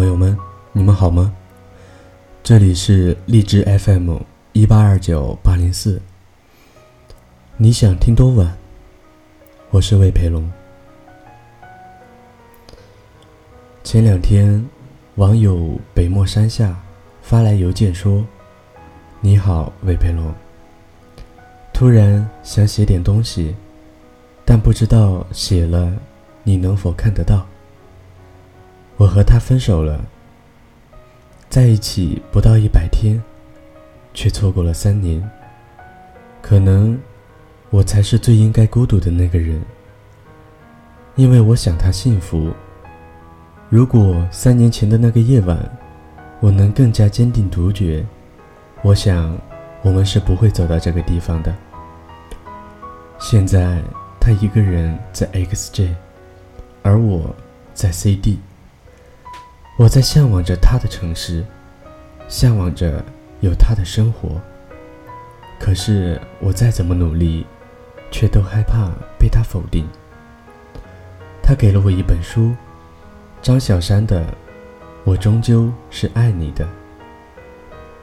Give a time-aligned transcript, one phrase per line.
[0.00, 0.34] 朋友们，
[0.72, 1.30] 你们好吗？
[2.42, 4.16] 这里是荔枝 FM
[4.54, 6.00] 一八二九八零四。
[7.58, 8.56] 你想听多晚？
[9.68, 10.50] 我是魏培龙。
[13.84, 14.66] 前两天，
[15.16, 16.74] 网友北漠山下
[17.20, 18.24] 发来邮件说
[19.20, 20.32] ：“你好，魏培龙。
[21.74, 23.54] 突然想写点东西，
[24.46, 25.92] 但不知道写了
[26.42, 27.46] 你能否看得到。”
[29.00, 29.98] 我和他分手了，
[31.48, 33.18] 在一起不到一百天，
[34.12, 35.26] 却错过了三年。
[36.42, 37.00] 可能
[37.70, 39.58] 我才是最应该孤独的那个人，
[41.16, 42.52] 因为我想他幸福。
[43.70, 45.58] 如果三年前的那个夜晚，
[46.38, 48.04] 我能更加坚定独决，
[48.82, 49.34] 我想
[49.80, 51.54] 我们是不会走到这个地方的。
[53.18, 53.82] 现在
[54.20, 55.88] 他一个人在 XJ，
[56.82, 57.34] 而我
[57.72, 58.38] 在 CD。
[59.80, 61.42] 我在向往着他的城市，
[62.28, 63.02] 向往着
[63.40, 64.38] 有他的生活。
[65.58, 67.46] 可是我再怎么努力，
[68.10, 69.86] 却都害怕被他否定。
[71.42, 72.54] 他给了我一本书，
[73.40, 74.22] 张小山的
[75.02, 76.62] 《我终究是爱你的》。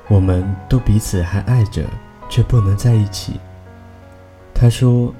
[0.07, 1.83] 我们都彼此还爱着，
[2.27, 3.39] 却不能在一起。
[4.51, 5.13] 他说，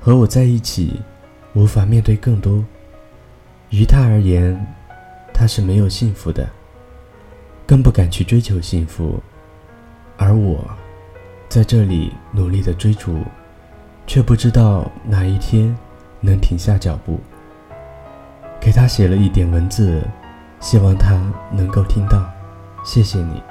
[0.00, 1.00] 和我在一起，
[1.52, 2.64] 无法面对更多。
[3.70, 4.60] 于他而言。
[5.32, 6.48] 他是没有幸福的，
[7.66, 9.20] 更不敢去追求幸福，
[10.16, 10.64] 而我，
[11.48, 13.22] 在这里努力的追逐，
[14.06, 15.74] 却不知道哪一天
[16.20, 17.20] 能停下脚步。
[18.60, 20.02] 给他写了一点文字，
[20.60, 22.30] 希望他能够听到，
[22.84, 23.42] 谢谢你。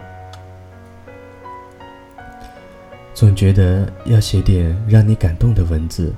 [3.14, 6.14] 总觉得要写点让你感动的文字，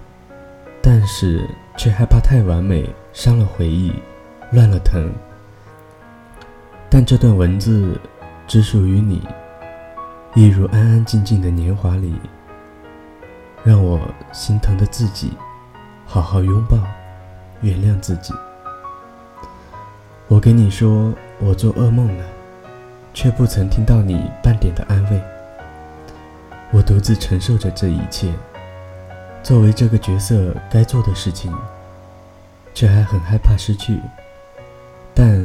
[0.81, 3.91] 但是却害怕太完美，伤了回忆，
[4.51, 5.11] 乱了疼。
[6.95, 7.99] 但这段文字
[8.45, 9.19] 只属于你，
[10.35, 12.13] 一如安安静静的年华里，
[13.63, 13.99] 让我
[14.31, 15.33] 心疼的自己，
[16.05, 16.77] 好好拥抱，
[17.61, 18.31] 原谅自己。
[20.27, 22.23] 我跟你说，我做噩梦了，
[23.11, 25.19] 却不曾听到你半点的安慰。
[26.69, 28.31] 我独自承受着这一切，
[29.41, 31.51] 作为这个角色该做的事情，
[32.75, 33.99] 却还很害怕失去，
[35.15, 35.43] 但。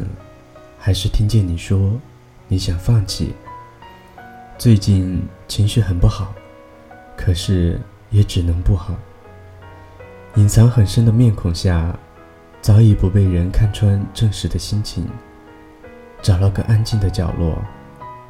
[0.88, 2.00] 还是听见你说
[2.47, 3.34] 你想放弃。
[4.56, 6.34] 最近情绪很不好，
[7.15, 7.78] 可是
[8.09, 8.94] 也只能不好。
[10.37, 11.94] 隐藏很深的面孔下，
[12.62, 15.06] 早已不被人看穿真实的心情。
[16.22, 17.62] 找了个安静的角落，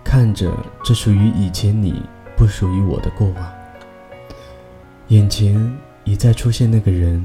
[0.03, 0.53] 看着
[0.83, 2.03] 这属于以前你
[2.37, 3.53] 不属于我的过往。
[5.11, 7.25] 眼前一再出现那个人，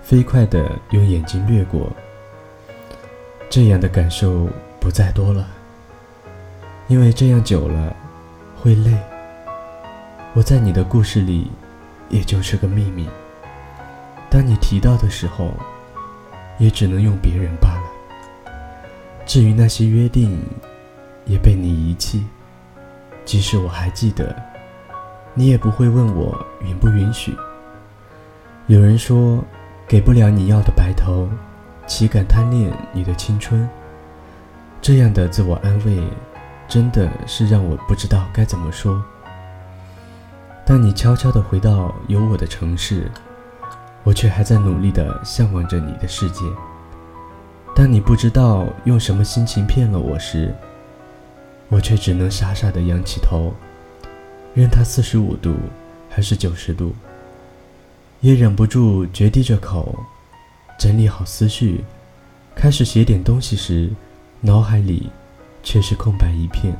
[0.00, 1.92] 飞快地用眼睛掠过。
[3.50, 5.44] 这样的感受不再多了，
[6.86, 7.96] 因为这样久了
[8.56, 8.96] 会累。
[10.34, 11.50] 我在你的故事里，
[12.08, 13.08] 也就是个秘密。
[14.30, 15.52] 当你提到的时候，
[16.58, 18.52] 也只能用别人罢了。
[19.26, 20.40] 至于那些约定，
[21.26, 22.24] 也被你遗弃。
[23.24, 24.32] 即使我还记得，
[25.34, 27.34] 你也不会问我允不允许。
[28.68, 29.42] 有人说，
[29.88, 31.28] 给不了你要的白头。
[31.90, 33.68] 岂敢贪恋你的青春？
[34.80, 36.00] 这样的自我安慰，
[36.68, 39.02] 真的是让我不知道该怎么说。
[40.64, 43.10] 当你悄悄地回到有我的城市，
[44.04, 46.44] 我却还在努力地向往着你的世界。
[47.74, 50.54] 当你不知道用什么心情骗了我时，
[51.68, 53.52] 我却只能傻傻地仰起头，
[54.54, 55.56] 任它四十五度
[56.08, 56.94] 还是九十度，
[58.20, 59.98] 也忍不住决堤着口。
[60.80, 61.84] 整理好思绪，
[62.56, 63.90] 开始写点东西时，
[64.40, 65.10] 脑海里
[65.62, 66.74] 却是空白一片。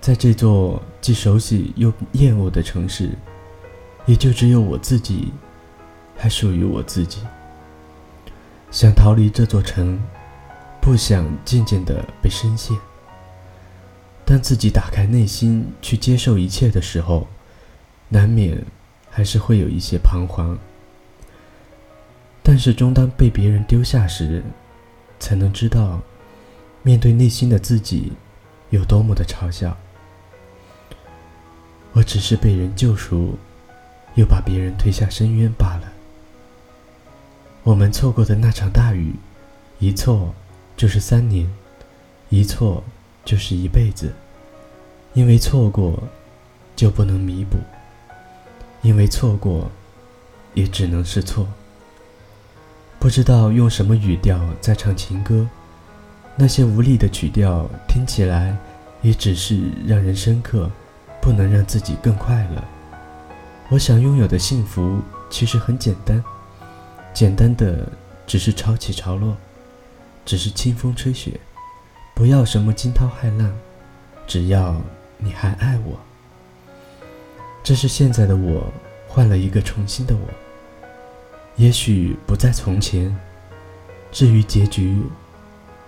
[0.00, 3.10] 在这座既熟悉又厌恶的城市，
[4.06, 5.30] 也就只有我自己，
[6.16, 7.18] 还属于我自己。
[8.70, 10.00] 想逃离这座城，
[10.80, 12.74] 不想渐渐的被深陷。
[14.24, 17.26] 当自己打开内心去接受一切的时候，
[18.08, 18.64] 难免
[19.10, 20.58] 还是会有一些彷徨。
[22.48, 24.40] 但是，终当被别人丢下时，
[25.18, 26.00] 才能知道，
[26.84, 28.12] 面对内心的自己，
[28.70, 29.76] 有多么的嘲笑。
[31.92, 33.36] 我只是被人救赎，
[34.14, 35.92] 又把别人推下深渊罢了。
[37.64, 39.16] 我们错过的那场大雨，
[39.80, 40.32] 一错
[40.76, 41.52] 就是三年，
[42.28, 42.84] 一错
[43.24, 44.14] 就是一辈子。
[45.14, 46.00] 因为错过，
[46.76, 47.56] 就不能弥补；
[48.82, 49.68] 因为错过，
[50.54, 51.48] 也只能是错。
[53.06, 55.48] 不知道用什么语调在唱情歌，
[56.34, 58.56] 那些无力的曲调听起来
[59.00, 60.68] 也只是让人深刻，
[61.22, 62.64] 不能让自己更快乐。
[63.68, 64.98] 我想拥有的幸福
[65.30, 66.20] 其实很简单，
[67.14, 67.88] 简单的
[68.26, 69.36] 只是潮起潮落，
[70.24, 71.38] 只是清风吹雪，
[72.12, 73.56] 不要什么惊涛骇浪，
[74.26, 74.74] 只要
[75.16, 75.96] 你还爱我。
[77.62, 78.66] 这是现在的我
[79.06, 80.28] 换了一个重新的我，
[81.56, 83.14] 也许不在从前。
[84.12, 85.02] 至于结局，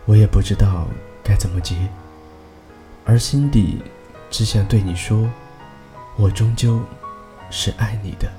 [0.04, 0.86] 我也不知道
[1.22, 1.74] 该怎么结，
[3.04, 3.78] 而心底
[4.30, 5.28] 只想对你说，
[6.16, 6.80] 我终究。
[7.50, 8.30] 是爱你的。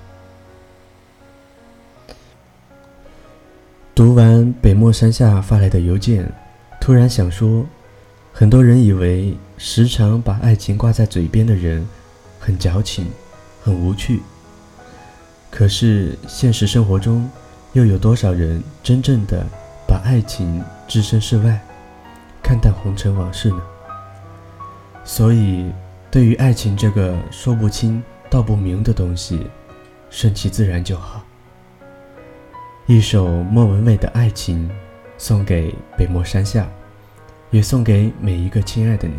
[3.95, 6.31] 读完北漠山下发来的邮件，
[6.79, 7.65] 突然想说，
[8.31, 11.89] 很多人以为时常把爱情挂在嘴边的人
[12.39, 13.07] 很矫情、
[13.63, 14.21] 很无趣。
[15.49, 17.29] 可是现实生活中，
[17.73, 19.45] 又有多少人真正的
[19.87, 21.59] 把爱情置身事外，
[22.41, 23.61] 看淡红尘往事呢？
[25.03, 25.71] 所以，
[26.11, 28.01] 对于爱情这个说不清。
[28.31, 29.47] 道不明的东西，
[30.11, 31.23] 顺其自然就好。
[32.85, 34.69] 一首莫文蔚的《爱情》，
[35.17, 36.69] 送给北漠山下，
[37.49, 39.15] 也送给每一个亲爱的你。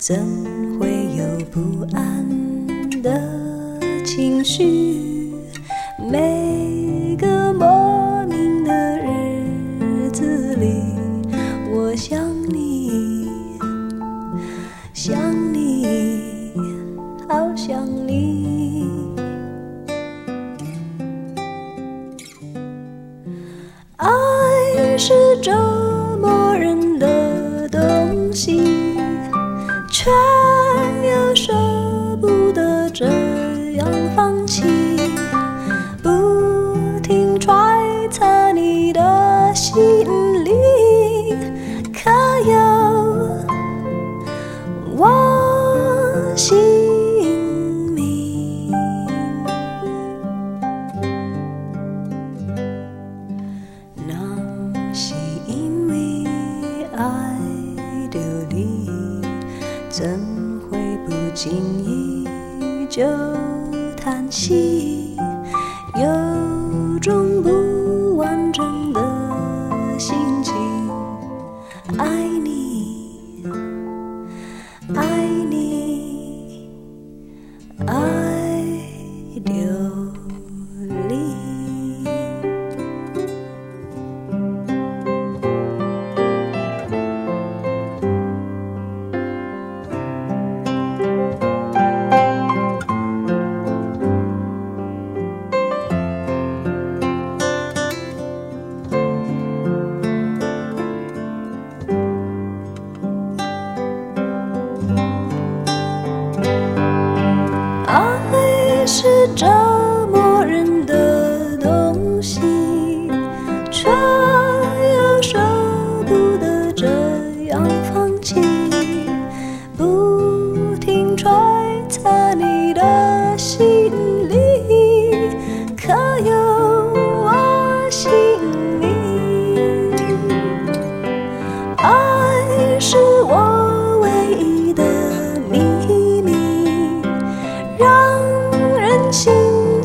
[0.00, 0.16] 怎
[0.78, 2.26] 会有不安
[3.02, 3.20] 的
[4.02, 5.34] 情绪？
[6.10, 6.79] 没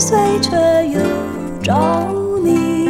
[0.08, 0.56] 醉却
[0.90, 1.00] 又
[1.64, 1.74] 着
[2.44, 2.88] 迷，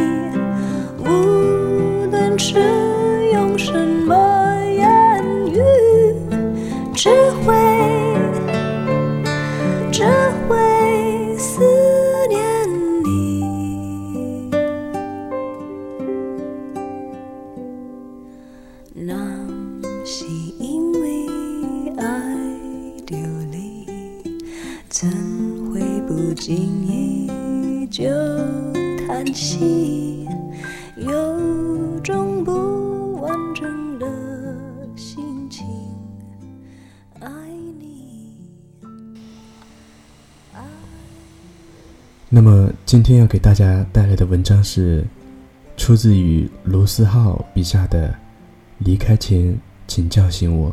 [0.98, 2.85] 无论迟。
[42.86, 45.04] 今天要给大家带来的文章是
[45.76, 48.10] 出自于卢思浩笔下的
[48.78, 50.70] 《离开前，请叫醒我》。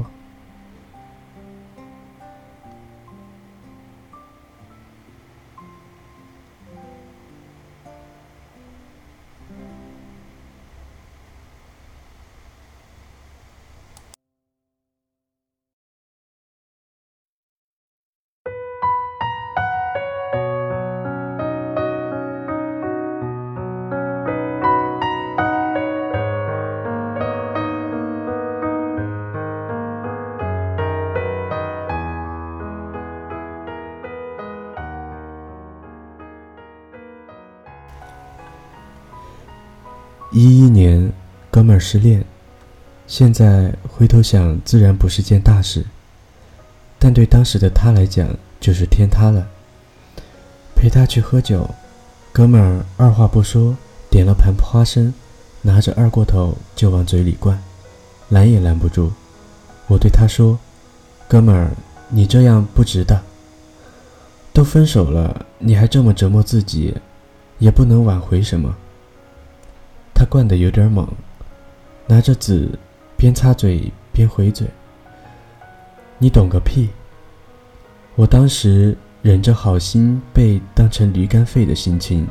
[41.54, 42.26] 哥们儿失恋，
[43.06, 45.86] 现在回头想，自然不是件大事，
[46.98, 48.28] 但对当时的他来讲，
[48.60, 49.48] 就是天塌了。
[50.76, 51.70] 陪他去喝酒，
[52.32, 53.78] 哥们儿二话不说，
[54.10, 55.14] 点了盘花生，
[55.62, 57.62] 拿着二锅头就往嘴里灌，
[58.30, 59.14] 拦也拦不住。
[59.86, 60.58] 我对他说
[61.30, 61.70] ：“哥们儿，
[62.10, 63.22] 你这样不值得。
[64.52, 66.96] 都分手了，你还这么折磨自己，
[67.60, 68.76] 也不能挽回什么。”
[70.16, 71.08] 他灌得有点猛，
[72.06, 72.70] 拿着纸
[73.16, 74.68] 边擦嘴边回嘴
[76.20, 76.90] ：“你懂个屁！”
[78.16, 82.28] 我当时忍着好心被当成驴肝肺的心情，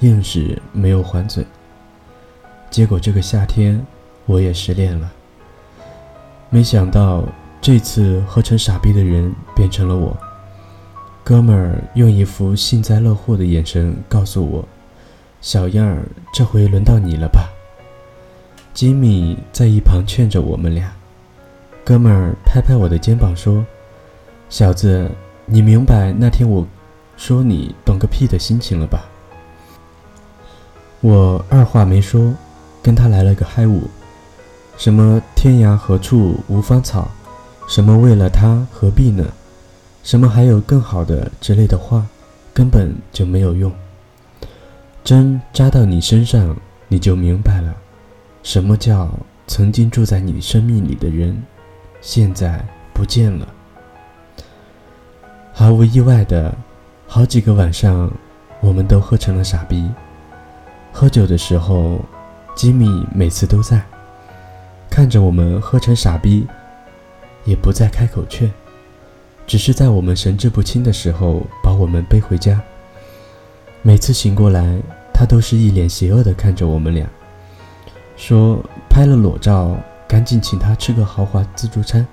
[0.00, 1.46] 硬是没有还嘴。
[2.70, 3.84] 结果这个夏天
[4.26, 5.12] 我也失恋了。
[6.50, 7.24] 没想到
[7.60, 10.16] 这次喝成傻逼的人变成了我。
[11.24, 14.68] 哥们儿用一副幸灾乐祸的眼神告诉我。
[15.40, 16.02] 小样儿，
[16.34, 17.48] 这回轮到你了吧？
[18.74, 20.92] 吉米在一旁劝着我们俩。
[21.84, 23.64] 哥们儿拍拍我的肩膀说
[24.48, 25.10] ：“小子，
[25.46, 26.66] 你明白那天我
[27.16, 29.04] 说你懂个屁的心情了吧？”
[31.00, 32.32] 我二话没说，
[32.80, 33.82] 跟他来了个嗨舞，
[34.78, 37.10] 什么“天涯何处无芳草”，
[37.68, 39.26] 什么“为了他何必呢”，
[40.04, 42.06] 什么还有更好的之类的话，
[42.54, 43.72] 根本就没有用。
[45.02, 47.74] 针扎到你身上，你就明白了，
[48.42, 49.08] 什么叫
[49.46, 51.40] 曾经住在你生命里的人，
[52.00, 53.46] 现在不见了。
[55.52, 56.54] 毫无意外的，
[57.06, 58.10] 好几个晚上，
[58.60, 59.88] 我们都喝成了傻逼。
[60.90, 62.00] 喝酒的时候，
[62.56, 63.80] 吉米每次都在，
[64.90, 66.46] 看着我们喝成傻逼，
[67.44, 68.52] 也不再开口劝，
[69.46, 72.60] 只是在我们神志不清的时候把我们背回家。
[73.82, 74.80] 每次醒过来，
[75.14, 77.08] 他都是一脸邪恶的看着我们俩，
[78.16, 79.76] 说拍了裸照，
[80.06, 82.06] 赶紧请他吃个豪华自助餐，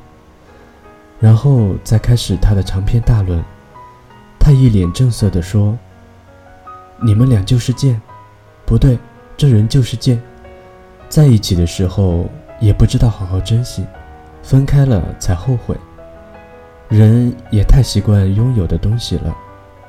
[1.20, 3.44] 然后再开始他的长篇大论。
[4.40, 5.78] 他一脸正色地说
[7.02, 8.02] ：“你们俩就是贱，
[8.66, 8.98] 不对，
[9.38, 10.22] 这人就是贱。
[11.08, 12.30] 在一起的时候
[12.60, 13.86] 也不知道好好珍惜，
[14.42, 15.76] 分开了才后悔。
[16.88, 19.36] 人也太习惯拥有的东西了，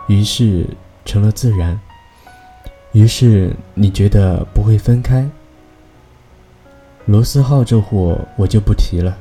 [0.06, 0.66] 于是。”
[1.02, 1.80] 成了自然，
[2.92, 5.26] 于是你觉得不会分开。
[7.10, 9.18] 罗斯浩这货我就不提了。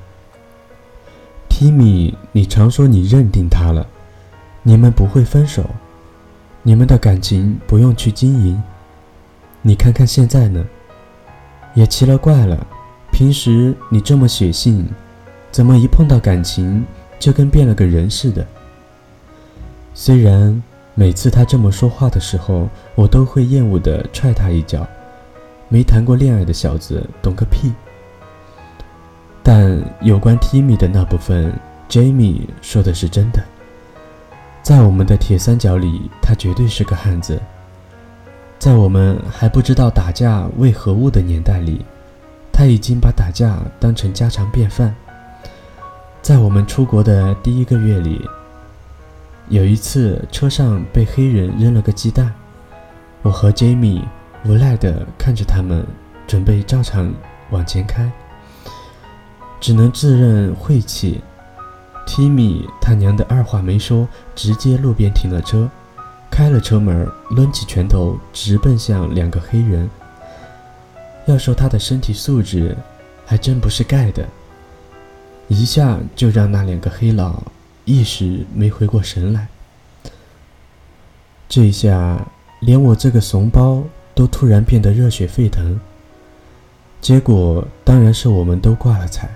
[1.50, 3.88] 提米，你常说你认定他了，
[4.62, 5.66] 你们不会分手，
[6.62, 8.62] 你们的感情不用去经营。
[9.64, 10.64] 你看看现在呢，
[11.74, 12.68] 也奇了怪了。
[13.12, 14.88] 平时你这么血性，
[15.52, 16.86] 怎么一碰到感情
[17.18, 18.46] 就跟变了个人似的？
[19.96, 20.62] 虽然。
[20.96, 24.86] 每次他这么说话的时候，我都会厌恶的踹他一脚。
[25.70, 27.72] 没谈过恋爱的小子懂个屁。
[29.42, 31.54] 但有关 Timmy 的那部分
[31.88, 33.42] ，Jamie 说的是真的。
[34.62, 37.42] 在我们的铁三角里，他绝对是个汉子。
[38.60, 41.86] 在我们还不知道打架为何物的年代里，
[42.52, 44.94] 他已经把打架当成家常便饭。
[46.22, 48.28] 在我们出国的第一个月里。
[49.48, 52.32] 有一次，车上被黑人扔了个鸡蛋，
[53.24, 54.04] 我和 Jamie
[54.46, 55.86] 无奈地看着他们，
[56.26, 57.14] 准备照常
[57.50, 58.10] 往前开，
[59.60, 61.22] 只能自认晦气。
[62.08, 65.70] Timmy 他娘的二话没说，直接路边停了车，
[66.32, 69.90] 开了车门，抡起拳头直奔向两个黑人。
[71.26, 72.76] 要说他的身体素质，
[73.26, 74.26] 还真不是盖的，
[75.48, 77.44] 一下就让那两个黑佬
[77.86, 79.48] 一时没回过神来。
[81.48, 82.26] 这下。
[82.62, 83.82] 连我这个怂包
[84.20, 85.80] 都突然变得热血沸腾。
[87.00, 89.30] 结果当然是我们都挂了彩。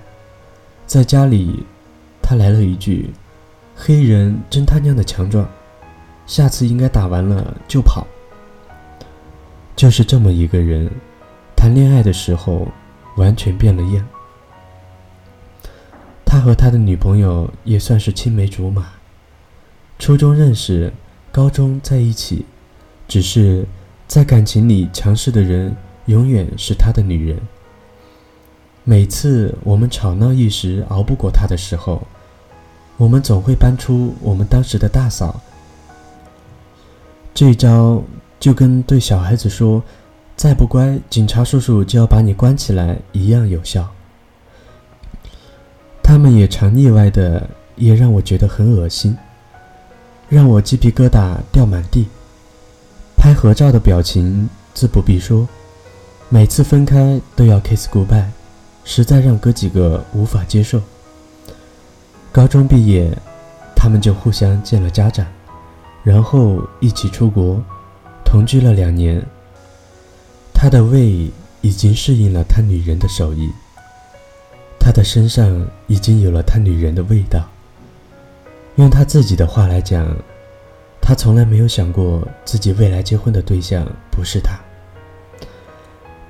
[0.86, 1.64] 在家里，
[2.20, 3.08] 他来了一句
[3.74, 5.48] ：“黑人真他娘的强壮，
[6.26, 8.06] 下次应该打完了就跑。”
[9.74, 10.90] 就是这么一个人，
[11.56, 12.68] 谈恋爱的时候
[13.16, 14.06] 完全变了样。
[16.26, 18.88] 他和他的女朋友也算是青梅竹马，
[19.98, 20.92] 初中认识，
[21.32, 22.44] 高中在一起。
[23.08, 23.66] 只是
[24.06, 25.74] 在感情里强势的人，
[26.06, 27.40] 永远是他的女人。
[28.84, 32.06] 每次我们吵闹一时熬不过他的时候，
[32.98, 35.40] 我们总会搬出我们当时的大嫂。
[37.32, 38.02] 这招
[38.38, 39.82] 就跟对小孩子说
[40.36, 43.90] “再不乖，警察叔叔就要把你关起来”一样有效。
[46.02, 49.16] 他们也常腻歪的，也让我觉得很恶心，
[50.28, 52.06] 让我鸡皮疙瘩掉满地。
[53.24, 55.48] 拍合照的表情自不必说，
[56.28, 58.26] 每次分开都要 kiss goodbye，
[58.84, 60.78] 实在让哥几个无法接受。
[62.30, 63.10] 高中毕业，
[63.74, 65.26] 他们就互相见了家长，
[66.02, 67.58] 然后一起出国，
[68.26, 69.24] 同居了两年。
[70.52, 71.32] 他的胃
[71.62, 73.48] 已经适应了他女人的手艺，
[74.78, 77.42] 他的身上已经有了他女人的味道。
[78.74, 80.14] 用他自己的话来讲。
[81.06, 84.58] 他从来没有想过自己未来结婚的对象不是他。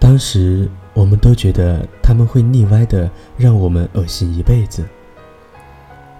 [0.00, 3.08] 当时我们都觉得他们会腻歪的
[3.38, 4.84] 让我们恶心一辈子。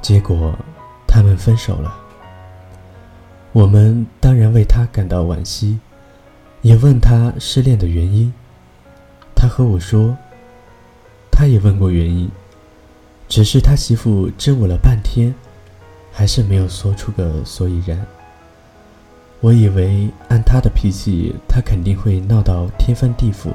[0.01, 0.57] 结果
[1.05, 1.93] 他们分手了。
[3.53, 5.81] 我们当然为他感到惋惜，
[6.63, 8.33] 也问他失恋的原因。
[9.35, 10.17] 他和我说，
[11.31, 12.31] 他也问过原因，
[13.29, 15.35] 只是他媳妇支吾了半天，
[16.13, 18.07] 还是没有说出个所以然。
[19.45, 23.51] 我以为按他的脾气，他肯定会闹到天翻地覆。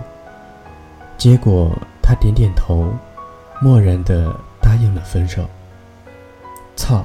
[1.18, 2.94] 结果他点点头，
[3.60, 5.50] 默然的答应了分手。
[6.76, 7.04] 操！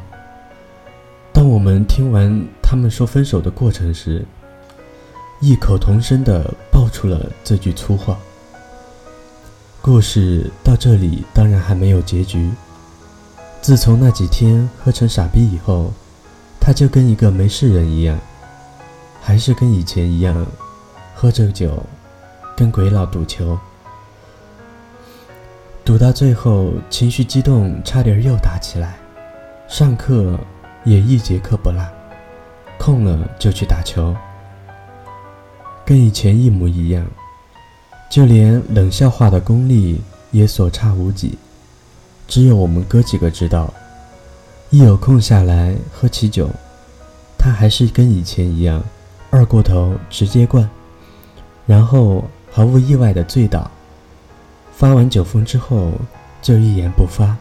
[1.33, 4.23] 当我们听完他们说分手的过程时，
[5.41, 8.19] 异口同声的爆出了这句粗话。
[9.81, 12.51] 故事到这里当然还没有结局。
[13.63, 15.91] 自从那几天喝成傻逼以后，
[16.61, 18.21] 他就跟一个没事人一样。
[19.27, 20.47] 还是跟以前一样，
[21.15, 21.83] 喝着酒，
[22.55, 23.59] 跟鬼佬赌球，
[25.83, 28.99] 赌到最后情绪激动，差点又打起来。
[29.67, 30.39] 上课
[30.85, 31.83] 也一节课不落，
[32.79, 34.15] 空了就去打球，
[35.87, 37.07] 跟以前一模一样，
[38.11, 41.39] 就连冷笑话的功力也所差无几。
[42.29, 43.73] 只有我们哥几个知道，
[44.69, 46.51] 一有空下来喝起酒，
[47.39, 48.85] 他还是跟以前一样。
[49.35, 50.71] 二过头直接灌，
[51.67, 53.69] 然后毫无意外的醉倒。
[54.71, 55.91] 发完酒疯之后
[56.41, 57.37] 就一言不发，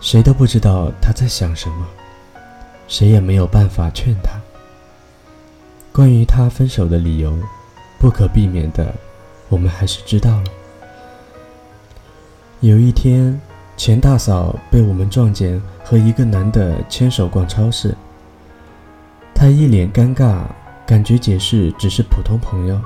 [0.00, 1.84] 谁都不知道他在想什么，
[2.86, 4.40] 谁也没有办法劝他。
[5.92, 7.36] 关于他分手的理由，
[7.98, 8.94] 不可避免的，
[9.48, 10.44] 我们还是知道了。
[12.60, 13.40] 有一天，
[13.76, 17.96] 钱大嫂被我们撞见和一个男的牵手逛超市。
[19.38, 20.44] 他一脸尴尬，
[20.86, 22.80] 感觉解释只是普通朋友。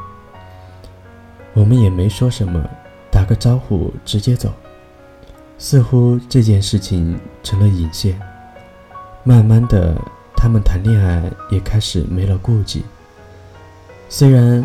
[1.54, 2.60] 我们也没说什么，
[3.08, 4.52] 打个招呼直接走。
[5.58, 8.20] 似乎这件事情成了引线。
[9.22, 9.94] 慢慢的，
[10.36, 12.84] 他们谈恋爱也开始没了顾忌。
[14.08, 14.64] 虽然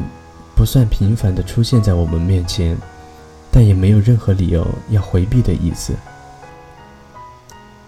[0.56, 2.76] 不算频繁的出现在我们面前，
[3.52, 5.94] 但也没有任何理由要回避的意思。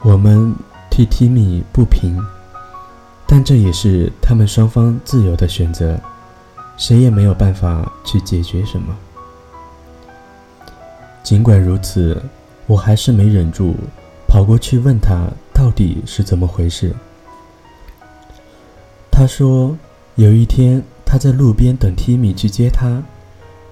[0.03, 0.53] 我们
[0.91, 2.23] 替 Timmy 不平。
[3.27, 5.99] 但这也是他们双方自由的选择，
[6.77, 8.95] 谁也没有办法去解决什么。
[11.23, 12.19] 尽管如此，
[12.65, 13.75] 我还是没忍住，
[14.27, 16.95] 跑过去问他到底是怎么回事。
[19.11, 19.77] 他说，
[20.15, 23.03] 有一天他在路边等 Timmy 去接他，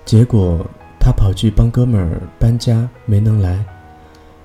[0.04, 0.66] 结果
[1.00, 3.64] 他跑去帮哥们儿搬家没能来，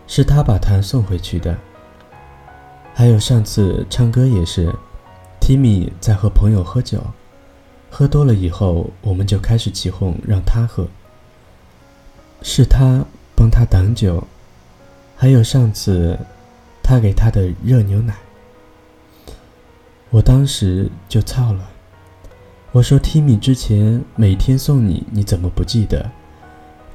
[0.06, 1.56] 是他把他送回去的。
[2.94, 4.72] 还有上次唱歌也是。
[5.40, 7.02] Timmy 在和朋友喝酒，
[7.90, 10.86] 喝多了以后，我们就开始起哄，让他喝。
[12.42, 14.22] 是他帮他挡酒，
[15.16, 16.18] 还有上次
[16.82, 18.14] 他给他的热牛奶。
[20.10, 21.68] 我当时就操了，
[22.72, 26.10] 我说提米之前每天送你，你怎么不记得？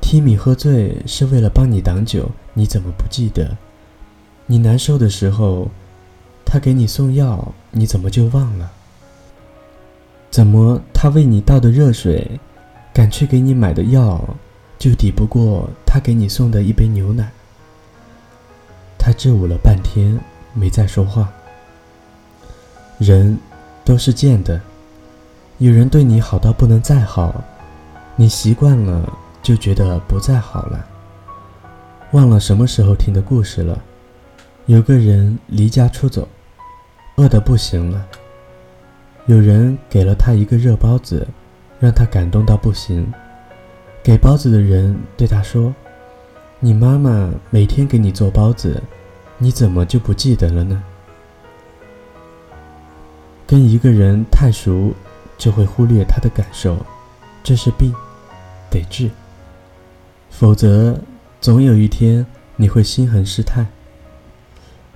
[0.01, 3.57] 提米喝醉是为了帮你挡酒，你怎么不记得？
[4.45, 5.69] 你难受的时候，
[6.45, 8.71] 他给你送药，你怎么就忘了？
[10.29, 12.39] 怎么他为你倒的热水，
[12.93, 14.23] 赶去给你买的药，
[14.77, 17.29] 就抵不过他给你送的一杯牛奶？
[18.97, 20.19] 他支吾了半天，
[20.53, 21.29] 没再说话。
[22.97, 23.37] 人
[23.83, 24.61] 都是贱的，
[25.57, 27.43] 有人对你好到不能再好，
[28.15, 30.85] 你习惯了就觉得不再好了，
[32.11, 33.81] 忘了什么时候听的故事了。
[34.65, 36.27] 有个人离家出走，
[37.15, 38.05] 饿得不行了。
[39.25, 41.27] 有人给了他一个热包子，
[41.79, 43.11] 让他感动到不行。
[44.03, 45.73] 给包子的人对他说
[46.59, 48.81] ：“你妈妈每天给你做包子，
[49.37, 50.83] 你怎么就不记得了呢？”
[53.47, 54.93] 跟一个人太熟，
[55.37, 56.77] 就会忽略他的感受，
[57.43, 57.91] 这是病，
[58.69, 59.09] 得治。
[60.29, 60.99] 否则，
[61.39, 62.25] 总有一天
[62.55, 63.65] 你会心狠失态。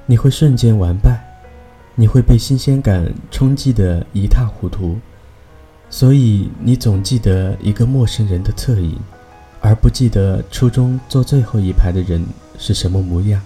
[0.05, 1.28] 你会瞬间完败，
[1.99, 4.97] 你会被新鲜感冲击得一塌糊涂，
[5.89, 8.97] 所以你总记得一个陌生人的侧影，
[9.59, 12.25] 而不记得初中坐最后一排的人
[12.57, 13.41] 是什么模样。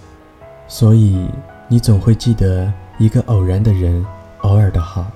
[0.68, 1.26] 所以
[1.66, 4.06] 你总会记得一个偶然的人
[4.42, 5.10] 偶尔的好，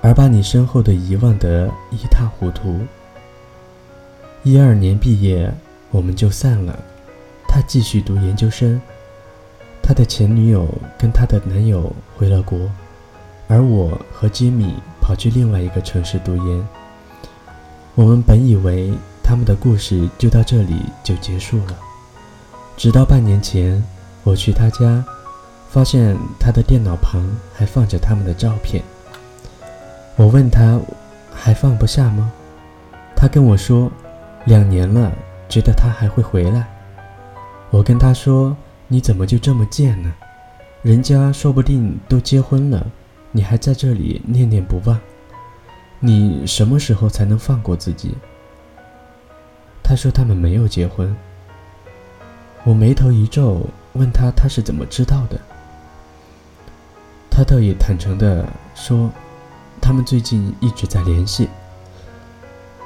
[0.00, 2.80] 而把你身后的遗忘得一塌糊涂。
[4.44, 5.52] 一二年毕业，
[5.90, 6.74] 我们就散了，
[7.46, 8.80] 他继续读研究生。
[9.86, 10.66] 他的前女友
[10.98, 12.58] 跟他的男友回了国，
[13.46, 16.68] 而我和吉米跑去另外一个城市读研。
[17.94, 21.78] 我们本以为他们的故事就到这里就结束了，
[22.76, 23.80] 直到半年前
[24.24, 25.04] 我去他家，
[25.70, 28.82] 发现他的电脑旁还放着他们的照片。
[30.16, 30.80] 我问他
[31.32, 32.32] 还放不下吗？
[33.14, 33.88] 他跟我说，
[34.46, 35.12] 两年了，
[35.48, 36.66] 觉得他还会回来。
[37.70, 38.56] 我跟他说。
[38.88, 40.12] 你怎么就这么贱呢？
[40.82, 42.86] 人家说不定都结婚了，
[43.32, 44.98] 你还在这里念念不忘。
[45.98, 48.14] 你什么时候才能放过自己？
[49.82, 51.16] 他说他们没有结婚。
[52.62, 55.40] 我眉头一皱，问他他是怎么知道的。
[57.30, 59.10] 他倒也坦诚地说，
[59.80, 61.48] 他们最近一直在联系。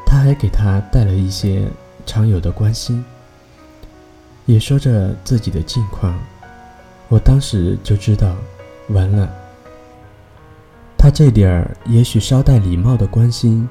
[0.07, 1.69] 他还给他带了一些
[2.07, 3.05] 常有的关心。
[4.51, 6.19] 也说着自己的近况，
[7.09, 8.35] 我当时就知道，
[8.89, 9.31] 完了。
[10.99, 13.69] 他这点儿也许稍带礼貌的关心，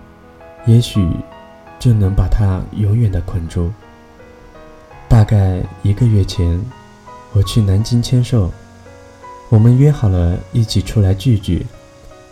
[0.65, 1.05] 也许
[1.79, 3.69] 就能把他永远的捆住。
[5.09, 6.57] 大概一个月前，
[7.33, 8.49] 我去南京签售，
[9.49, 11.65] 我们约好了一起出来聚聚，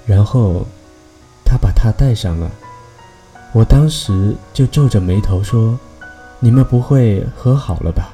[0.06, 0.66] 然后
[1.44, 2.50] 他把他带上了，
[3.52, 5.78] 我当时就皱着眉头说
[6.40, 8.14] ：“你们不会和好了吧？”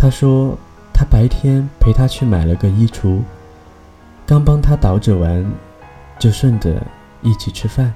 [0.00, 0.56] 他说，
[0.94, 3.18] 他白天陪他去买了个衣橱，
[4.24, 5.44] 刚帮他捯饬完，
[6.20, 6.80] 就顺着
[7.20, 7.92] 一起吃饭。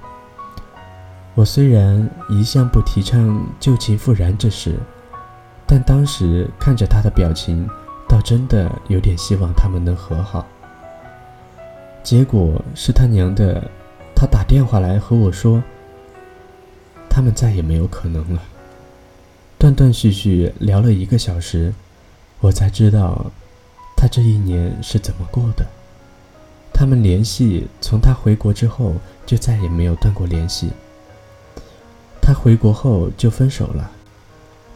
[1.37, 4.75] 我虽然一向不提倡旧情复燃这事，
[5.65, 7.69] 但当时看着他的表情，
[8.09, 10.45] 倒真的有点希望他们能和好。
[12.03, 13.63] 结果是他娘的，
[14.13, 15.63] 他打电话来和我说，
[17.09, 18.43] 他们再也没有可能了。
[19.57, 21.73] 断断续续聊了一个小时。
[22.43, 23.31] 我才知道，
[23.97, 25.65] 他这一年是怎么过的。
[26.75, 30.71] 他们联系从他回国之后就再也没有断过联系。
[32.21, 33.89] 他回国后就分手了。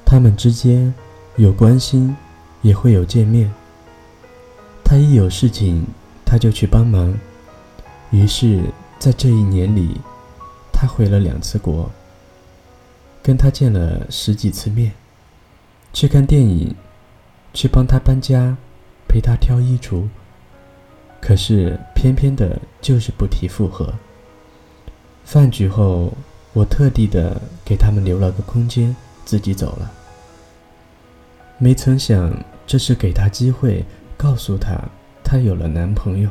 [0.05, 0.95] 他们之间
[1.35, 2.17] 有关心，
[2.63, 3.53] 也会有见面。
[4.85, 5.85] 他一有事情，
[6.25, 7.13] 他就去帮忙。
[8.13, 8.63] 于是，
[9.01, 10.01] 在这一年里，
[10.73, 11.91] 他回了两次国，
[13.25, 14.93] 跟他见了十几次面，
[15.93, 16.73] 去看电影。
[17.57, 18.55] 去帮他搬家，
[19.09, 20.07] 陪他挑衣橱。
[21.23, 23.95] 可是偏偏的就是不提复合。
[25.25, 26.13] 饭局后，
[26.53, 29.91] 我特地的给他们留了个空间，自己走了。
[31.57, 33.83] 没曾想，这是给他机会
[34.19, 34.79] 告诉他，
[35.25, 36.29] 他有了男朋友。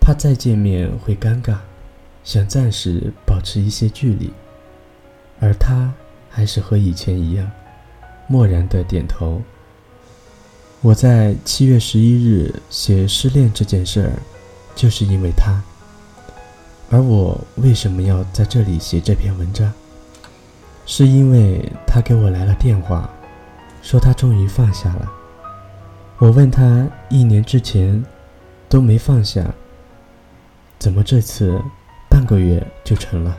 [0.00, 1.56] 怕再见面会尴尬，
[2.24, 4.32] 想暂时保持一些距离。
[5.38, 5.94] 而他
[6.28, 7.48] 还是和以前一样，
[8.26, 9.40] 漠然的点头。
[10.80, 14.12] 我在七月十一日写失恋这件事儿，
[14.76, 15.60] 就是因为他。
[16.88, 19.72] 而我为什么要在这里写这篇文章？
[20.86, 23.10] 是因为他给我来了电话，
[23.82, 25.12] 说他终于放下了。
[26.18, 28.02] 我问他一年之前
[28.68, 29.44] 都没放下，
[30.78, 31.60] 怎么这次
[32.08, 33.36] 半个月就成了？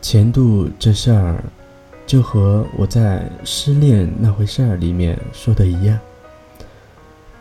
[0.00, 1.44] 前度这事儿，
[2.06, 5.98] 就和我在失恋那回事儿里面说的一样。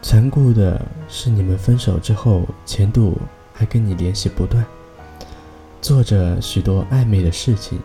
[0.02, 3.18] 残酷的是，你们分手之后，前度
[3.54, 4.66] 还跟你联系不断，
[5.82, 7.80] 做着许多暧昧的事情。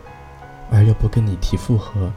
[0.73, 2.09] 而又不跟你提复合，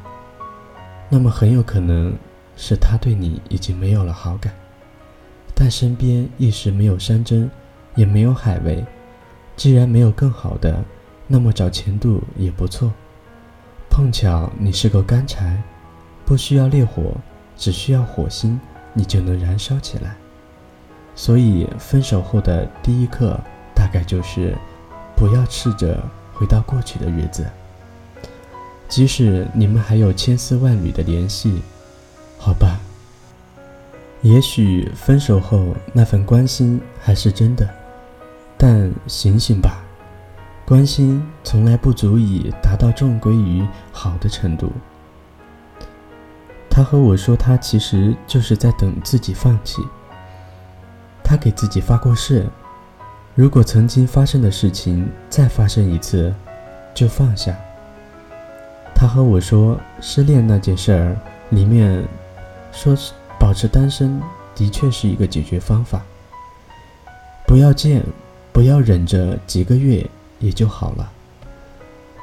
[1.09, 2.15] 那么很有可能
[2.57, 4.55] 是他对你已经没有了好感，
[5.57, 7.51] 但身边一时没有山珍，
[7.97, 8.85] 也没有海味，
[9.57, 10.85] 既然没有更好的，
[11.27, 12.93] 那么找前度也不错。
[13.95, 15.57] 碰巧你是个干柴，
[16.27, 17.15] 不需要烈火，
[17.57, 18.59] 只需要火星，
[18.93, 20.17] 你就能燃烧起来。
[21.15, 23.39] 所以分手后的第一课，
[23.73, 24.53] 大概就是
[25.15, 26.03] 不要试着
[26.33, 27.47] 回到过去的日子。
[28.89, 31.63] 即使你们还有千丝万缕的联系，
[32.37, 32.81] 好吧。
[34.23, 37.73] 也许分手后那份关心还是真的，
[38.59, 39.84] 但醒醒吧，
[40.67, 44.73] 关心从来不足以达到重归于好的程度。
[46.71, 49.83] 他和我说，他其实就是在等自己放弃。
[51.23, 52.47] 他给自己发过誓，
[53.35, 56.35] 如果曾经发生的事情再发生一次，
[56.95, 57.55] 就放下。
[58.95, 61.17] 他和我说，失恋那件事儿
[61.51, 62.03] 里面，
[62.73, 64.21] 说是保持单身
[64.55, 66.03] 的确是一个解决方法。
[67.47, 68.03] 不要见，
[68.53, 71.11] 不要忍着几个月也就好了。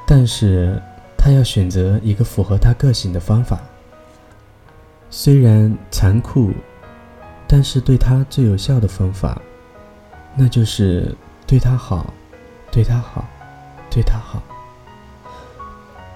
[0.05, 0.81] 但是
[1.17, 3.59] 他要选择一个符合他个性的方法，
[5.09, 6.51] 虽然残酷，
[7.47, 9.41] 但是对他最有效的方法，
[10.35, 12.13] 那就是对他好，
[12.71, 13.25] 对他好，
[13.89, 14.41] 对他好。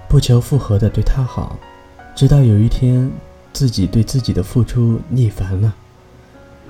[0.08, 1.58] 不求复合的对他好，
[2.16, 3.12] 直到有一天
[3.52, 5.74] 自己对自己的付出腻烦了，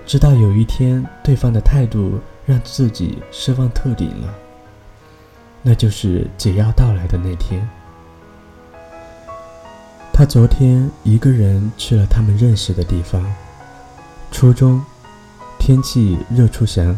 [0.05, 4.33] 直到有一天对方的态度让自己失望透顶了，
[5.67, 7.67] 那就是解药到来的那天。
[10.13, 13.25] 他昨天一个人去了他们认识的地方，
[14.31, 14.79] 初中，
[15.57, 16.95] 天气热出翔，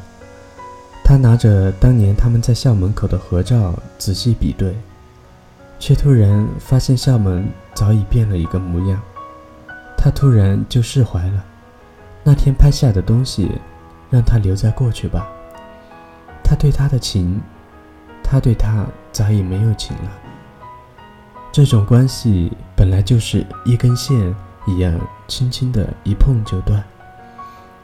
[1.01, 4.75] 他拿着当年他们在校门口的合照仔细比对。
[5.79, 8.99] 却突然发现校门早已变了一个模样，
[9.95, 11.45] 他突然就释怀了。
[12.23, 13.49] 那天拍下的东西，
[14.09, 15.25] 让他留在过去吧。
[16.43, 17.39] 他对他的情，
[18.29, 20.11] 他对他早已没有情了。
[21.51, 24.35] 这种关系本来就是一根线
[24.67, 26.83] 一样，轻轻的一碰就断。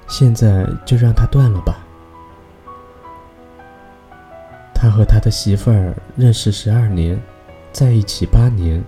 [0.07, 1.77] 现在就让他断了吧。
[4.75, 7.17] 他和他的媳妇儿认识十二年。
[7.71, 8.83] 在一起八年，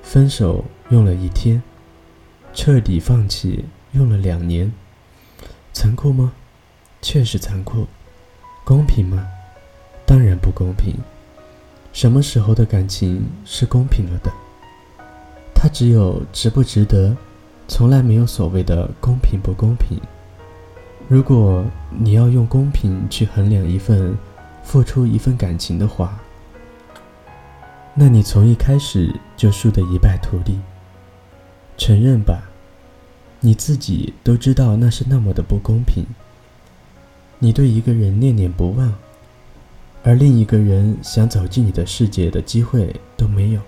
[0.00, 1.60] 分手用了一天，
[2.52, 4.72] 彻底放弃用了两年，
[5.72, 6.32] 残酷吗？
[7.02, 7.88] 确实残酷。
[8.64, 9.26] 公平吗？
[10.06, 10.94] 当然不公平。
[11.92, 14.30] 什么时候的感情是公平了的？
[15.54, 17.16] 它只有值不值得，
[17.68, 19.98] 从来没有所谓的公平不公平。
[21.08, 24.16] 如果你要用公平去衡量一份
[24.62, 26.18] 付出一份感情的话，
[27.94, 30.58] 那你从一开始就输得一败涂地。
[31.76, 32.42] 承认吧，
[33.40, 36.04] 你自己都知道那是那么的不公平。
[37.38, 38.94] 你对一个人念念不忘，
[40.06, 43.60] 而另一个人想走进你的世界的机会都没有。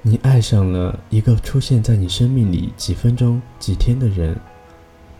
[0.00, 4.36] 你爱上了一个出现在你生命里几分钟、几天的人，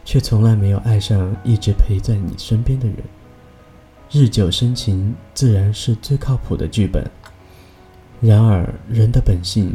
[0.05, 2.97] 却从来没有爱上一直陪在你身边的人。
[4.11, 7.05] 日久生情，自然是最靠谱的剧本。
[8.21, 9.75] 然而，人的本性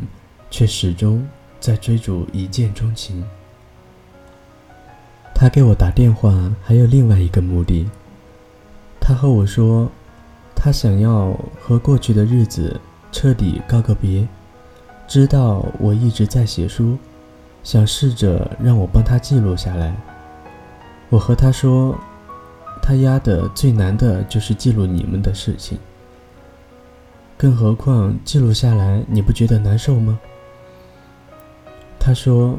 [0.49, 1.27] 却始终
[1.59, 3.21] 在追逐一见钟情。
[5.35, 7.89] 他给我打电话还有另外一个目的。
[8.99, 9.89] 他和我说，
[10.59, 14.27] 他想要和过去的日子彻底告个别。
[15.07, 16.97] 知道我一直在写书，
[17.63, 19.95] 想试着让我帮他记录下来。
[21.09, 21.95] 我和他说，
[22.81, 25.77] 他压的最难的就是记录你们的事情。
[27.37, 30.19] 更何况记录下来，你不觉得难受吗？
[31.99, 32.57] 他说：“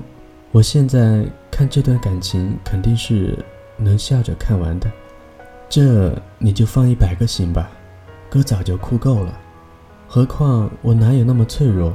[0.53, 3.39] 我现在看这段感情肯定是
[3.77, 4.91] 能笑着看完的，
[5.69, 7.71] 这你就放一百个心吧，
[8.31, 9.39] 哥早就哭够了。
[10.07, 11.95] 何况我哪有那么脆弱？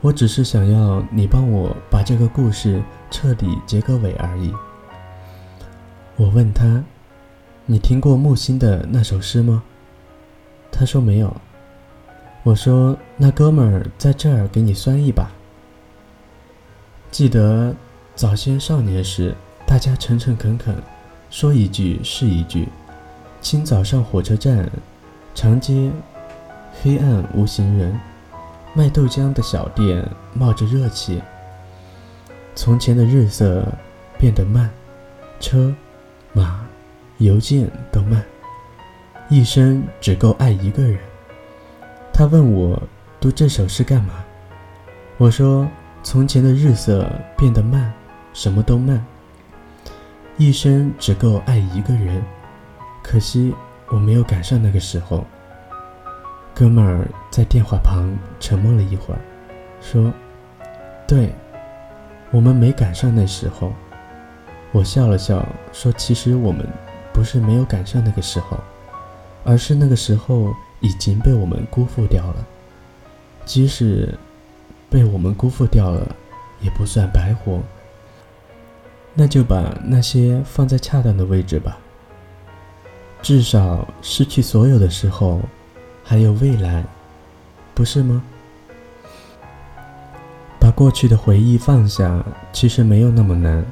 [0.00, 4.52] 我只是想要你帮我把这个故事彻底结个尾而已。”
[6.16, 6.84] 我问他
[7.66, 9.62] ：“你听过木心的那首诗吗？”
[10.70, 11.34] 他说：“没有。”
[12.44, 15.30] 我说：“那哥们儿在这儿给你酸一把。”
[17.10, 17.74] 记得
[18.14, 19.34] 早先少年时，
[19.66, 20.76] 大家诚诚恳恳，
[21.30, 22.68] 说一句是一句。
[23.40, 24.70] 清早上火车站，
[25.34, 25.90] 长街
[26.80, 27.98] 黑暗无行人，
[28.72, 31.20] 卖豆浆的小店冒着热气。
[32.54, 33.66] 从前的日色
[34.16, 34.70] 变得慢，
[35.40, 35.74] 车
[36.32, 36.64] 马
[37.18, 38.22] 邮件都慢，
[39.28, 40.98] 一生只够爱一个人。
[42.12, 42.80] 他问我
[43.20, 44.24] 读这首诗干嘛？
[45.18, 45.68] 我说：
[46.04, 47.92] 从前的日色变得慢，
[48.32, 49.04] 什么都慢。
[50.36, 52.22] 一生只够爱一个人，
[53.02, 53.52] 可惜
[53.88, 55.24] 我没有赶上那个时候。
[56.54, 59.20] 哥们儿在电话旁沉默了一会儿，
[59.80, 60.12] 说
[61.06, 61.32] ：“对，
[62.30, 63.72] 我们没赶上那时候。”
[64.72, 66.66] 我笑了笑，说：“其实我们
[67.12, 68.58] 不是没有赶上那个时候，
[69.44, 72.46] 而是那个时候。”已经被我们辜负掉了，
[73.46, 74.12] 即使
[74.90, 76.14] 被我们辜负掉了，
[76.60, 77.58] 也不算白活。
[79.14, 81.78] 那就把那些放在恰当的位置吧。
[83.24, 85.40] 至少失去所有的时候，
[86.02, 86.84] 还有未来，
[87.72, 88.22] 不是吗？
[90.60, 93.64] 把过去的回忆放下，其实没有那么难，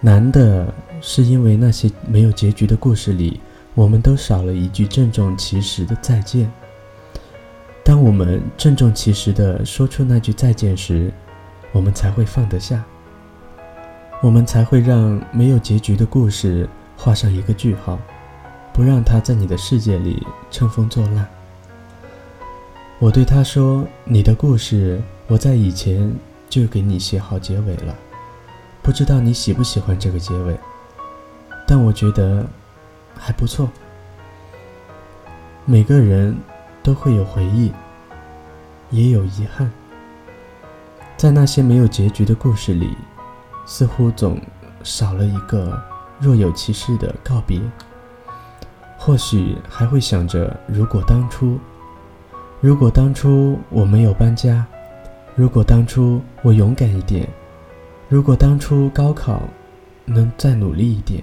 [0.00, 3.40] 难的是因为那些没有结局的故事里。
[3.74, 6.48] 我们都少了一句郑重其事的再见。
[7.82, 11.12] 当我们郑重其事地说出那句再见时，
[11.72, 12.84] 我们才会放得下，
[14.22, 17.98] 我们才会让没有结局的故事画上一个句号，
[18.76, 21.24] 不让他在你的世界里乘风作浪。
[22.98, 26.14] 我对他说：“你的故事，我在以前
[26.50, 27.94] 就给你写好结尾了，
[28.82, 30.54] 不知道你喜不喜欢这个结尾，
[31.66, 32.46] 但我觉得。”
[33.18, 33.66] 还不错。
[35.64, 36.36] 每个人
[36.82, 37.72] 都会有回忆，
[38.90, 39.72] 也有遗憾。
[41.16, 42.94] 在那些没有结局的故事里，
[43.64, 44.38] 似乎总
[44.82, 45.82] 少了一个
[46.20, 47.58] 若有其事的告别。
[48.98, 51.58] 或许还会想着，如果当初，
[52.60, 54.66] 如果当初我没有搬家，
[55.34, 57.28] 如果当初我勇敢一点，
[58.08, 59.42] 如果当初高考
[60.04, 61.22] 能再努力一点。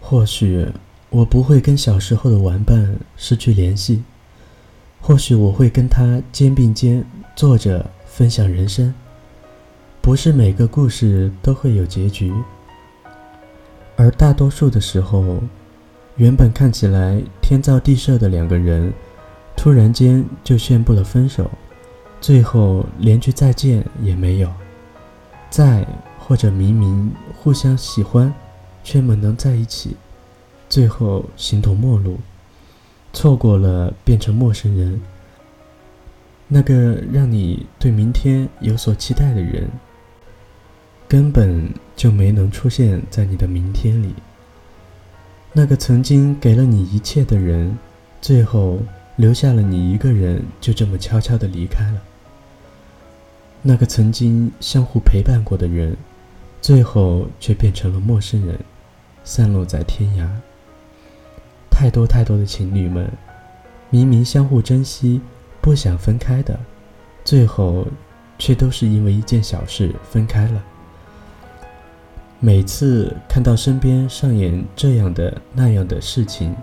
[0.00, 0.66] 或许
[1.08, 4.02] 我不会跟小时候的玩伴失去联系，
[5.00, 8.92] 或许我会跟他肩并肩坐着分享人生。
[10.02, 12.32] 不是每个故事都会有结局，
[13.96, 15.40] 而大多数的时候，
[16.16, 18.92] 原本看起来天造地设的两个人，
[19.56, 21.50] 突然间就宣布了分手，
[22.20, 24.52] 最后连句再见也没有。
[25.50, 25.86] 再
[26.18, 28.32] 或者明明互相喜欢。
[28.86, 29.96] 却没能在一起，
[30.68, 32.20] 最后形同陌路，
[33.12, 35.00] 错过了变成陌生人。
[36.46, 39.68] 那个让你对明天有所期待的人，
[41.08, 44.14] 根本就没能出现在你的明天里。
[45.58, 47.78] 那个曾经给了你一切的人，
[48.20, 48.78] 最后
[49.16, 52.02] 留下了你一个人，就这么悄悄地离开了。
[53.62, 55.96] 那个曾经相互陪伴过的人，
[56.60, 58.58] 最后却变成了陌生人。
[59.24, 60.28] 散落在天涯。
[61.70, 63.10] 太多太多的情侣们，
[63.88, 65.22] 明明相互珍惜，
[65.62, 66.60] 不想分开的，
[67.24, 67.86] 最后
[68.38, 70.62] 却都是因为一件小事分开了。
[72.38, 76.54] 每次看到身边上演这样的那样的事情，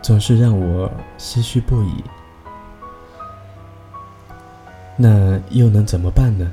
[0.00, 2.04] 总是让我唏嘘不已。
[4.96, 6.50] 那又能怎么办呢？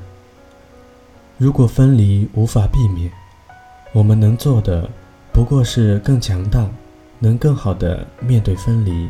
[1.38, 3.10] 如果分离无法避免，
[3.92, 4.88] 我们能做的。
[5.32, 6.68] 不过是更强大，
[7.18, 9.08] 能更好的面对分离。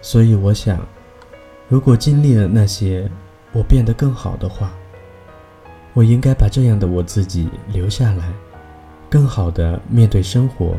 [0.00, 0.84] 所以我想，
[1.68, 3.08] 如果经历了那些，
[3.52, 4.72] 我变得更好的话，
[5.94, 8.32] 我应该把这样的我自己留下来，
[9.10, 10.74] 更好的面对生活。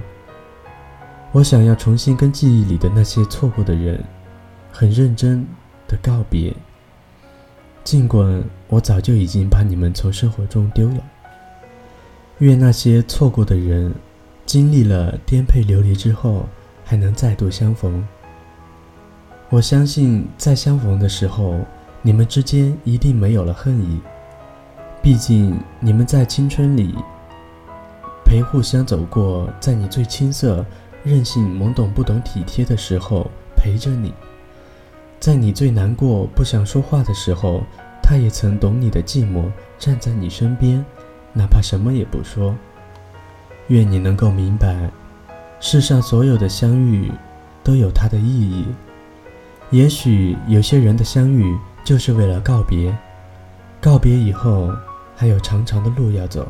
[1.32, 4.04] 我想要重新跟记忆里的那些错过的人，
[4.72, 5.46] 很认真
[5.88, 6.54] 的告别。
[7.84, 11.04] 尽管我早就已经把你们从生活中丢了，
[12.40, 13.94] 愿那些错过的人。
[14.46, 16.46] 经历了颠沛流离之后，
[16.84, 18.06] 还能再度相逢。
[19.50, 21.60] 我相信，在相逢的时候，
[22.02, 24.02] 你们之间一定没有了恨意。
[25.04, 26.96] 毕竟，你们在青春里
[28.24, 30.66] 陪互相走过，在你最青涩、
[31.04, 34.12] 任性、懵懂、不懂体贴的时候陪着你；
[35.20, 37.64] 在你最难过、不想说话的时候，
[38.02, 40.84] 他也曾懂你的寂寞，站在你身边，
[41.34, 42.56] 哪怕什么也不说。
[43.68, 44.90] 愿你能够明白，
[45.60, 47.12] 世上所有的相遇
[47.62, 48.66] 都有它的意义。
[49.70, 52.98] 也许有些人的相遇就是为了告别，
[53.82, 54.72] 告别以后
[55.24, 56.46] 还有长长的路要走。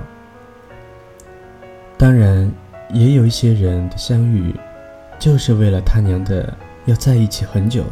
[1.96, 2.52] 当然，
[2.92, 4.52] 也有一些人的相遇，
[5.20, 6.52] 就是为了他娘的
[6.86, 7.84] 要在一起很久，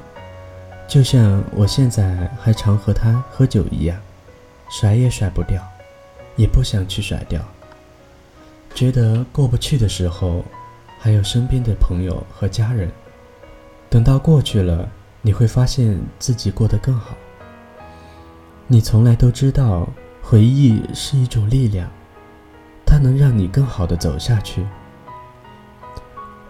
[0.88, 3.95] 就像我现在还常和他喝酒一样，
[4.71, 5.61] 甩也甩不掉，
[6.36, 7.39] 也不想去甩掉。
[8.73, 10.43] 觉得过不去的时候，
[10.97, 12.89] 还有身边的朋友和家人。
[13.88, 14.89] 等到过去了，
[15.21, 17.15] 你会发现自己过得更好。
[18.65, 19.88] 你从来都知道，
[20.32, 21.89] 回忆是一种力量，
[22.86, 24.65] 它能让你更好的走下去。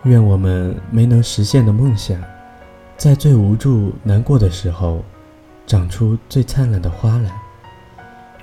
[0.04, 2.22] 愿我们没能实现的梦想，
[2.96, 5.04] 在最无助、难过的时候，
[5.66, 7.32] 长出最灿烂的花来。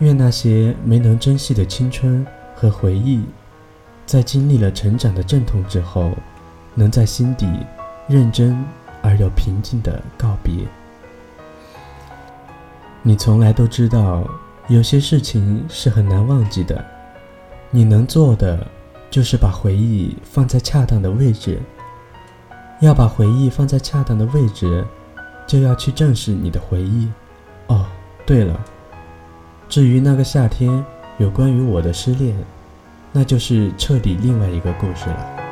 [0.01, 2.27] 愿那些没能珍惜的青春
[2.57, 3.25] 和回忆。
[4.07, 6.11] 在经历了成长的阵痛之后，
[6.75, 7.49] 能在心底
[8.09, 8.61] 认真
[9.03, 10.67] 而又平静的告别。
[13.03, 14.27] 你从来都知道，
[14.69, 16.85] 有些事情是很难忘记的。
[17.71, 18.67] 你能做的，
[19.11, 21.59] 就是把回忆放在恰当的位置。
[22.81, 24.87] 要把回忆放在恰当的位置，
[25.47, 27.09] 就要去正视你的回忆。
[27.67, 27.87] 哦，
[28.27, 28.61] 对了，
[29.69, 30.85] 至于那个夏天，
[31.17, 32.37] 有关于我的失恋。
[33.11, 35.48] 那就是彻底另外一个故事了。